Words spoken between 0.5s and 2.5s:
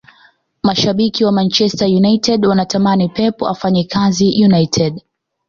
mashabiki wa manchester united